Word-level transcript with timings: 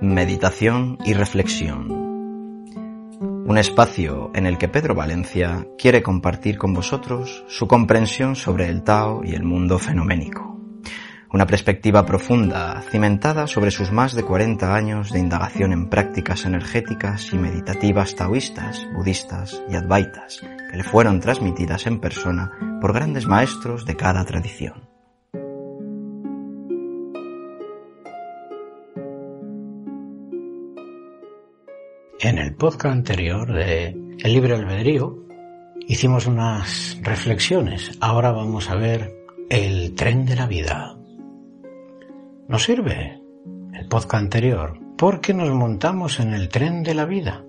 meditación 0.00 0.98
y 1.04 1.12
reflexión. 1.12 1.90
Un 3.20 3.58
espacio 3.58 4.30
en 4.34 4.46
el 4.46 4.56
que 4.56 4.68
Pedro 4.68 4.94
Valencia 4.94 5.66
quiere 5.76 6.02
compartir 6.02 6.56
con 6.56 6.72
vosotros 6.72 7.44
su 7.48 7.66
comprensión 7.66 8.36
sobre 8.36 8.68
el 8.68 8.84
Tao 8.84 9.22
y 9.24 9.34
el 9.34 9.42
mundo 9.42 9.78
fenoménico. 9.78 10.56
Una 11.32 11.46
perspectiva 11.46 12.06
profunda, 12.06 12.80
cimentada 12.90 13.46
sobre 13.46 13.70
sus 13.70 13.90
más 13.90 14.14
de 14.14 14.22
40 14.22 14.74
años 14.74 15.10
de 15.10 15.18
indagación 15.18 15.72
en 15.72 15.88
prácticas 15.88 16.44
energéticas 16.44 17.32
y 17.32 17.36
meditativas 17.36 18.14
taoístas, 18.14 18.86
budistas 18.94 19.62
y 19.68 19.74
advaitas, 19.74 20.40
que 20.70 20.76
le 20.76 20.84
fueron 20.84 21.20
transmitidas 21.20 21.86
en 21.86 22.00
persona 22.00 22.52
por 22.80 22.92
grandes 22.92 23.26
maestros 23.26 23.84
de 23.84 23.96
cada 23.96 24.24
tradición. 24.24 24.87
En 32.20 32.36
el 32.38 32.52
podcast 32.56 32.96
anterior 32.96 33.52
de 33.52 33.90
El 34.18 34.32
libre 34.32 34.56
albedrío 34.56 35.24
hicimos 35.86 36.26
unas 36.26 36.98
reflexiones. 37.00 37.96
Ahora 38.00 38.32
vamos 38.32 38.68
a 38.70 38.74
ver 38.74 39.14
el 39.48 39.94
tren 39.94 40.26
de 40.26 40.34
la 40.34 40.48
vida. 40.48 40.96
¿Nos 42.48 42.64
sirve 42.64 43.22
el 43.72 43.86
podcast 43.86 44.14
anterior? 44.14 44.80
Porque 44.96 45.32
nos 45.32 45.48
montamos 45.50 46.18
en 46.18 46.34
el 46.34 46.48
tren 46.48 46.82
de 46.82 46.94
la 46.94 47.04
vida. 47.04 47.44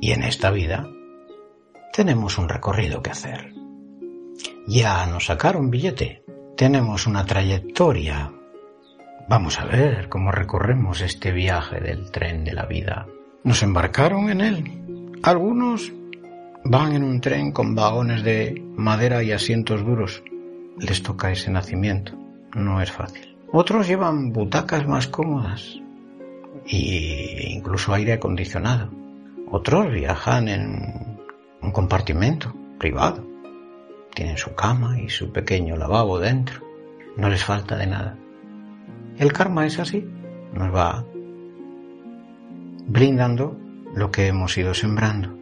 Y 0.00 0.12
en 0.12 0.22
esta 0.22 0.52
vida 0.52 0.88
tenemos 1.92 2.38
un 2.38 2.48
recorrido 2.48 3.02
que 3.02 3.10
hacer. 3.10 3.52
Ya 4.68 5.04
nos 5.06 5.26
sacaron 5.26 5.70
billete. 5.70 6.22
Tenemos 6.56 7.08
una 7.08 7.26
trayectoria. 7.26 8.32
Vamos 9.28 9.58
a 9.58 9.64
ver 9.64 10.08
cómo 10.08 10.30
recorremos 10.30 11.00
este 11.00 11.32
viaje 11.32 11.80
del 11.80 12.12
tren 12.12 12.44
de 12.44 12.52
la 12.52 12.66
vida 12.66 13.08
nos 13.44 13.62
embarcaron 13.62 14.30
en 14.30 14.40
él. 14.40 15.18
Algunos 15.22 15.92
van 16.64 16.94
en 16.94 17.04
un 17.04 17.20
tren 17.20 17.52
con 17.52 17.74
vagones 17.74 18.24
de 18.24 18.62
madera 18.74 19.22
y 19.22 19.32
asientos 19.32 19.84
duros. 19.84 20.22
Les 20.78 21.02
toca 21.02 21.30
ese 21.30 21.50
nacimiento. 21.50 22.12
No 22.54 22.80
es 22.80 22.90
fácil. 22.90 23.36
Otros 23.52 23.86
llevan 23.86 24.32
butacas 24.32 24.88
más 24.88 25.06
cómodas 25.06 25.78
e 26.66 27.50
incluso 27.50 27.92
aire 27.92 28.14
acondicionado. 28.14 28.90
Otros 29.50 29.92
viajan 29.92 30.48
en 30.48 31.18
un 31.62 31.70
compartimento 31.70 32.52
privado. 32.78 33.24
Tienen 34.14 34.38
su 34.38 34.54
cama 34.54 34.98
y 35.00 35.08
su 35.10 35.30
pequeño 35.30 35.76
lavabo 35.76 36.18
dentro. 36.18 36.60
No 37.16 37.28
les 37.28 37.44
falta 37.44 37.76
de 37.76 37.86
nada. 37.86 38.16
El 39.18 39.32
karma 39.32 39.66
es 39.66 39.78
así. 39.78 40.04
Nos 40.52 40.74
va 40.74 41.04
brindando 42.86 43.58
lo 43.94 44.10
que 44.10 44.26
hemos 44.26 44.56
ido 44.58 44.74
sembrando 44.74 45.36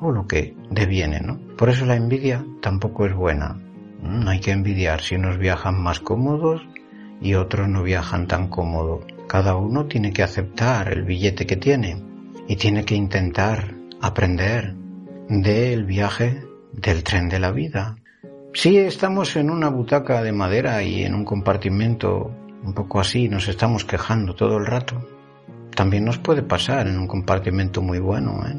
o 0.00 0.10
lo 0.10 0.26
que 0.26 0.56
deviene, 0.70 1.20
¿no? 1.20 1.38
Por 1.56 1.68
eso 1.68 1.86
la 1.86 1.96
envidia 1.96 2.44
tampoco 2.60 3.06
es 3.06 3.14
buena. 3.14 3.60
No 4.02 4.30
hay 4.30 4.40
que 4.40 4.50
envidiar 4.50 5.00
si 5.00 5.14
unos 5.14 5.38
viajan 5.38 5.80
más 5.80 6.00
cómodos 6.00 6.62
y 7.20 7.34
otros 7.34 7.68
no 7.68 7.82
viajan 7.82 8.26
tan 8.26 8.48
cómodo. 8.48 9.00
Cada 9.28 9.56
uno 9.56 9.86
tiene 9.86 10.12
que 10.12 10.22
aceptar 10.22 10.92
el 10.92 11.04
billete 11.04 11.46
que 11.46 11.56
tiene 11.56 12.02
y 12.46 12.56
tiene 12.56 12.84
que 12.84 12.94
intentar 12.94 13.74
aprender 14.00 14.74
del 15.28 15.84
viaje 15.84 16.42
del 16.72 17.02
tren 17.02 17.28
de 17.28 17.38
la 17.38 17.50
vida. 17.50 17.96
Si 18.52 18.76
estamos 18.76 19.36
en 19.36 19.50
una 19.50 19.68
butaca 19.68 20.22
de 20.22 20.32
madera 20.32 20.82
y 20.82 21.02
en 21.02 21.14
un 21.14 21.24
compartimento 21.24 22.30
un 22.62 22.74
poco 22.74 23.00
así, 23.00 23.28
nos 23.28 23.48
estamos 23.48 23.84
quejando 23.84 24.34
todo 24.34 24.58
el 24.58 24.66
rato, 24.66 25.06
también 25.74 26.04
nos 26.04 26.18
puede 26.18 26.42
pasar 26.42 26.86
en 26.86 26.98
un 26.98 27.06
compartimento 27.06 27.82
muy 27.82 27.98
bueno, 27.98 28.40
¿eh? 28.46 28.58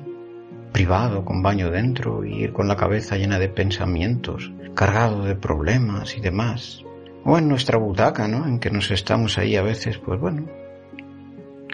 privado, 0.71 1.23
con 1.23 1.41
baño 1.41 1.71
dentro 1.71 2.25
y 2.25 2.43
ir 2.43 2.51
con 2.51 2.67
la 2.67 2.75
cabeza 2.75 3.15
llena 3.15 3.39
de 3.39 3.47
pensamientos, 3.47 4.51
cargado 4.73 5.23
de 5.23 5.35
problemas 5.35 6.17
y 6.17 6.21
demás. 6.21 6.83
O 7.23 7.37
en 7.37 7.47
nuestra 7.47 7.77
butaca, 7.77 8.27
¿no? 8.27 8.45
En 8.45 8.59
que 8.59 8.69
nos 8.69 8.91
estamos 8.91 9.37
ahí 9.37 9.55
a 9.55 9.63
veces, 9.63 9.97
pues 9.97 10.19
bueno, 10.19 10.47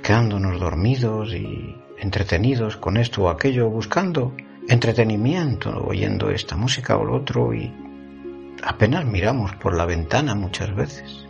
quedándonos 0.03 0.59
dormidos 0.59 1.33
y 1.33 1.75
entretenidos 1.97 2.77
con 2.77 2.97
esto 2.97 3.23
o 3.23 3.29
aquello, 3.29 3.69
buscando 3.69 4.35
entretenimiento, 4.69 5.71
oyendo 5.83 6.29
esta 6.29 6.55
música 6.55 6.97
o 6.97 7.03
lo 7.03 7.15
otro 7.15 7.53
y 7.53 7.73
apenas 8.63 9.05
miramos 9.05 9.55
por 9.55 9.75
la 9.75 9.87
ventana 9.87 10.35
muchas 10.35 10.75
veces. 10.75 11.25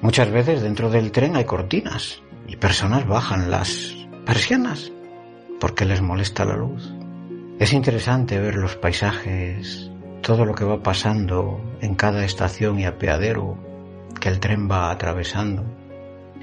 Muchas 0.00 0.30
veces 0.30 0.62
dentro 0.62 0.88
del 0.88 1.12
tren 1.12 1.36
hay 1.36 1.44
cortinas 1.44 2.22
y 2.46 2.56
personas 2.56 3.06
bajan 3.06 3.50
las 3.50 3.94
persianas 4.24 4.92
porque 5.60 5.84
les 5.84 6.00
molesta 6.00 6.44
la 6.44 6.56
luz. 6.56 6.92
Es 7.58 7.72
interesante 7.72 8.40
ver 8.40 8.54
los 8.56 8.76
paisajes, 8.76 9.90
todo 10.22 10.44
lo 10.44 10.54
que 10.54 10.64
va 10.64 10.82
pasando 10.82 11.60
en 11.80 11.94
cada 11.94 12.24
estación 12.24 12.80
y 12.80 12.86
apeadero 12.86 13.58
que 14.18 14.28
el 14.28 14.40
tren 14.40 14.70
va 14.70 14.90
atravesando. 14.90 15.64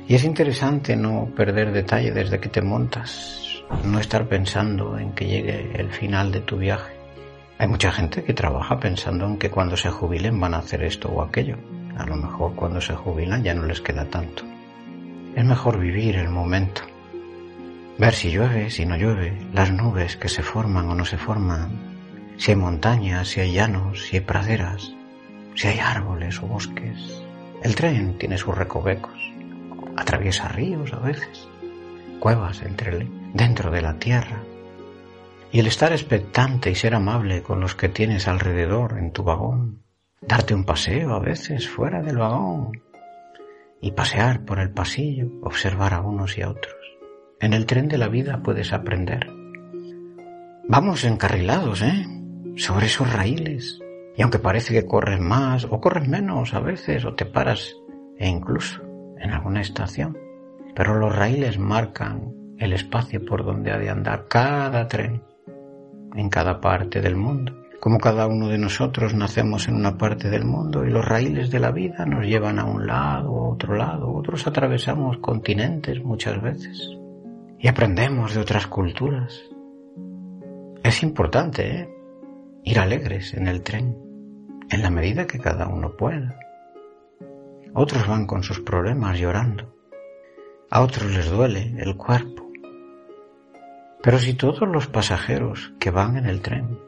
Y 0.08 0.16
es 0.16 0.24
interesante 0.24 0.96
no 0.96 1.32
perder 1.36 1.72
detalle 1.72 2.12
desde 2.12 2.40
que 2.40 2.50
te 2.50 2.62
montas, 2.62 3.64
no 3.84 4.00
estar 4.00 4.28
pensando 4.28 4.98
en 4.98 5.14
que 5.14 5.26
llegue 5.26 5.72
el 5.76 5.92
final 5.92 6.32
de 6.32 6.42
tu 6.42 6.58
viaje. 6.58 6.96
Hay 7.58 7.68
mucha 7.68 7.92
gente 7.92 8.24
que 8.24 8.34
trabaja 8.34 8.80
pensando 8.80 9.26
en 9.26 9.38
que 9.38 9.50
cuando 9.50 9.76
se 9.76 9.90
jubilen 9.90 10.40
van 10.40 10.54
a 10.54 10.60
hacer 10.60 10.84
esto 10.84 11.10
o 11.10 11.24
aquello. 11.24 11.58
A 11.98 12.06
lo 12.06 12.16
mejor 12.16 12.54
cuando 12.56 12.80
se 12.80 12.94
jubilan 12.94 13.44
ya 13.44 13.56
no 13.56 13.66
les 13.66 13.82
queda 13.82 14.06
tanto. 14.06 14.44
Es 15.38 15.46
mejor 15.46 15.78
vivir 15.78 16.16
el 16.16 16.30
momento. 16.30 16.82
Ver 18.00 18.16
si 18.16 18.32
llueve, 18.32 18.72
si 18.72 18.88
no 18.88 18.98
llueve, 18.98 19.38
las 19.54 19.72
nubes 19.72 20.18
que 20.18 20.30
se 20.30 20.42
forman 20.42 20.90
o 20.90 20.96
no 20.96 21.06
se 21.06 21.20
forman, 21.20 22.34
si 22.38 22.50
hay 22.50 22.58
montañas, 22.58 23.28
si 23.28 23.42
hay 23.42 23.54
llanos, 23.54 24.08
si 24.08 24.16
hay 24.16 24.22
praderas, 24.24 24.96
si 25.54 25.68
hay 25.68 25.78
árboles 25.78 26.42
o 26.42 26.48
bosques. 26.48 27.22
El 27.62 27.76
tren 27.76 28.18
tiene 28.18 28.40
sus 28.40 28.58
recovecos, 28.58 29.14
atraviesa 29.96 30.48
ríos 30.48 30.92
a 30.92 30.98
veces, 30.98 31.48
cuevas 32.20 32.64
entre 32.64 33.08
dentro 33.36 33.70
de 33.70 33.84
la 33.84 34.00
tierra. 34.00 34.42
Y 35.52 35.60
el 35.60 35.68
estar 35.68 35.92
expectante 35.92 36.72
y 36.72 36.76
ser 36.76 36.96
amable 36.96 37.44
con 37.44 37.60
los 37.60 37.76
que 37.76 37.90
tienes 37.90 38.28
alrededor 38.28 38.98
en 38.98 39.12
tu 39.12 39.22
vagón, 39.22 39.84
darte 40.20 40.56
un 40.56 40.64
paseo 40.64 41.14
a 41.14 41.20
veces 41.20 41.70
fuera 41.70 42.02
del 42.02 42.18
vagón, 42.18 42.72
y 43.82 43.92
pasear 43.92 44.46
por 44.46 44.60
el 44.60 44.72
pasillo, 44.72 45.30
observar 45.42 45.94
a 45.94 46.02
unos 46.02 46.38
y 46.38 46.42
a 46.42 46.50
otros. 46.50 46.76
En 47.40 47.54
el 47.54 47.66
tren 47.66 47.88
de 47.88 47.98
la 47.98 48.08
vida 48.08 48.42
puedes 48.42 48.74
aprender. 48.74 49.28
Vamos 50.68 51.04
encarrilados, 51.04 51.82
¿eh? 51.82 52.06
Sobre 52.56 52.88
esos 52.88 53.12
raíles. 53.14 53.80
Y 54.16 54.24
aunque 54.24 54.40
parece 54.40 54.74
que 54.74 54.86
corres 54.86 55.20
más 55.20 55.66
o 55.66 55.80
corres 55.80 56.08
menos 56.08 56.54
a 56.54 56.60
veces 56.60 57.06
o 57.06 57.14
te 57.14 57.26
paras 57.26 57.76
e 58.18 58.28
incluso 58.28 58.82
en 59.20 59.32
alguna 59.32 59.62
estación, 59.62 60.18
pero 60.76 60.96
los 60.96 61.16
raíles 61.16 61.60
marcan 61.60 62.34
el 62.58 62.74
espacio 62.74 63.24
por 63.24 63.46
donde 63.46 63.72
ha 63.72 63.78
de 63.78 63.90
andar 63.90 64.28
cada 64.28 64.88
tren 64.88 65.22
en 66.16 66.30
cada 66.30 66.60
parte 66.60 67.02
del 67.02 67.16
mundo. 67.16 67.54
Como 67.80 68.00
cada 68.00 68.26
uno 68.26 68.48
de 68.48 68.58
nosotros 68.58 69.14
nacemos 69.14 69.68
en 69.68 69.76
una 69.76 69.98
parte 69.98 70.30
del 70.30 70.46
mundo 70.46 70.84
y 70.84 70.90
los 70.90 71.06
raíles 71.06 71.52
de 71.52 71.60
la 71.60 71.72
vida 71.72 72.06
nos 72.06 72.26
llevan 72.26 72.58
a 72.58 72.66
un 72.66 72.88
lado 72.88 73.30
a 73.30 73.50
otro 73.50 73.76
lado, 73.76 74.12
otros 74.12 74.48
atravesamos 74.48 75.18
continentes 75.20 76.04
muchas 76.04 76.42
veces 76.42 76.98
y 77.60 77.68
aprendemos 77.68 78.34
de 78.34 78.42
otras 78.42 78.66
culturas. 78.68 79.40
Es 80.84 81.04
importante 81.04 81.82
¿eh? 81.82 81.90
ir 82.64 82.80
alegres 82.80 83.34
en 83.36 83.48
el 83.48 83.62
tren, 83.62 83.96
en 84.70 84.82
la 84.82 84.90
medida 84.90 85.28
que 85.28 85.40
cada 85.40 85.68
uno 85.68 85.96
pueda. 85.96 86.40
Otros 87.74 88.08
van 88.08 88.26
con 88.26 88.42
sus 88.42 88.60
problemas 88.60 89.20
llorando, 89.20 89.76
a 90.72 90.82
otros 90.82 91.12
les 91.12 91.30
duele 91.30 91.76
el 91.78 91.96
cuerpo. 91.96 92.50
Pero 94.02 94.18
si 94.18 94.34
todos 94.34 94.68
los 94.68 94.88
pasajeros 94.88 95.74
que 95.80 95.92
van 95.92 96.18
en 96.18 96.26
el 96.26 96.42
tren 96.42 96.88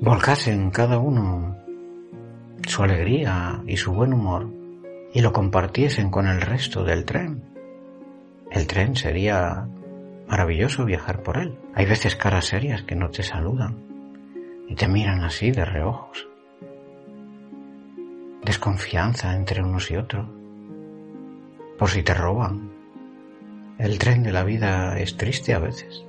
volcasen 0.00 0.70
cada 0.70 0.98
uno 0.98 1.58
su 2.66 2.82
alegría 2.82 3.62
y 3.66 3.76
su 3.76 3.92
buen 3.92 4.14
humor 4.14 4.48
y 5.12 5.20
lo 5.20 5.32
compartiesen 5.32 6.10
con 6.10 6.26
el 6.26 6.40
resto 6.40 6.84
del 6.84 7.04
tren. 7.04 7.42
El 8.50 8.66
tren 8.66 8.96
sería 8.96 9.68
maravilloso 10.26 10.86
viajar 10.86 11.22
por 11.22 11.36
él. 11.36 11.58
Hay 11.74 11.84
veces 11.84 12.16
caras 12.16 12.46
serias 12.46 12.82
que 12.82 12.94
no 12.94 13.10
te 13.10 13.22
saludan 13.22 13.76
y 14.68 14.74
te 14.74 14.88
miran 14.88 15.22
así 15.22 15.50
de 15.50 15.64
reojos. 15.64 16.28
Desconfianza 18.42 19.34
entre 19.34 19.62
unos 19.62 19.90
y 19.90 19.96
otros. 19.96 20.26
Por 21.78 21.90
si 21.90 22.02
te 22.02 22.14
roban. 22.14 22.70
El 23.78 23.98
tren 23.98 24.22
de 24.22 24.32
la 24.32 24.44
vida 24.44 24.98
es 24.98 25.16
triste 25.16 25.52
a 25.52 25.58
veces. 25.58 26.04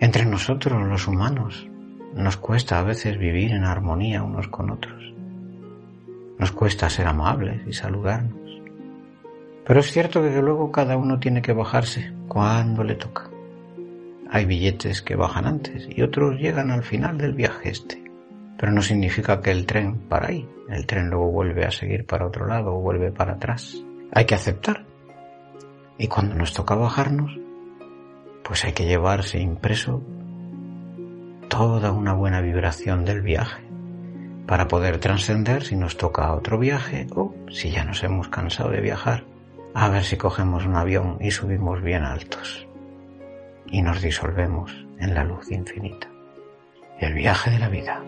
Entre 0.00 0.26
nosotros 0.26 0.82
los 0.86 1.06
humanos 1.08 1.68
nos 2.16 2.38
cuesta 2.38 2.78
a 2.78 2.82
veces 2.82 3.18
vivir 3.18 3.52
en 3.52 3.64
armonía 3.64 4.22
unos 4.22 4.48
con 4.48 4.70
otros. 4.70 5.12
Nos 6.38 6.50
cuesta 6.50 6.88
ser 6.88 7.06
amables 7.06 7.60
y 7.66 7.74
saludarnos. 7.74 8.62
Pero 9.66 9.80
es 9.80 9.92
cierto 9.92 10.22
que 10.22 10.40
luego 10.40 10.72
cada 10.72 10.96
uno 10.96 11.18
tiene 11.18 11.42
que 11.42 11.52
bajarse 11.52 12.12
cuando 12.26 12.84
le 12.84 12.94
toca. 12.94 13.28
Hay 14.30 14.46
billetes 14.46 15.02
que 15.02 15.14
bajan 15.14 15.46
antes 15.46 15.88
y 15.94 16.00
otros 16.02 16.40
llegan 16.40 16.70
al 16.70 16.82
final 16.82 17.18
del 17.18 17.34
viaje 17.34 17.68
este. 17.68 18.02
Pero 18.56 18.72
no 18.72 18.80
significa 18.80 19.42
que 19.42 19.50
el 19.50 19.66
tren 19.66 19.98
para 20.08 20.28
ahí. 20.28 20.48
El 20.70 20.86
tren 20.86 21.10
luego 21.10 21.30
vuelve 21.30 21.66
a 21.66 21.70
seguir 21.70 22.06
para 22.06 22.26
otro 22.26 22.46
lado 22.46 22.74
o 22.74 22.80
vuelve 22.80 23.12
para 23.12 23.34
atrás. 23.34 23.76
Hay 24.12 24.24
que 24.24 24.34
aceptar. 24.34 24.84
Y 25.98 26.08
cuando 26.08 26.34
nos 26.34 26.54
toca 26.54 26.74
bajarnos, 26.74 27.38
pues 28.42 28.64
hay 28.64 28.72
que 28.72 28.86
llevarse 28.86 29.38
impreso 29.38 30.02
toda 31.56 31.90
una 31.90 32.12
buena 32.12 32.42
vibración 32.42 33.06
del 33.06 33.22
viaje 33.22 33.62
para 34.46 34.68
poder 34.68 34.98
trascender 34.98 35.64
si 35.64 35.74
nos 35.74 35.96
toca 35.96 36.34
otro 36.34 36.58
viaje 36.58 37.06
o 37.14 37.34
si 37.50 37.70
ya 37.70 37.82
nos 37.82 38.04
hemos 38.04 38.28
cansado 38.28 38.68
de 38.68 38.82
viajar, 38.82 39.24
a 39.72 39.88
ver 39.88 40.04
si 40.04 40.18
cogemos 40.18 40.66
un 40.66 40.76
avión 40.76 41.16
y 41.18 41.30
subimos 41.30 41.80
bien 41.80 42.04
altos 42.04 42.68
y 43.68 43.80
nos 43.80 44.02
disolvemos 44.02 44.70
en 44.98 45.14
la 45.14 45.24
luz 45.24 45.50
infinita. 45.50 46.08
El 47.00 47.14
viaje 47.14 47.50
de 47.50 47.58
la 47.58 47.70
vida. 47.70 48.02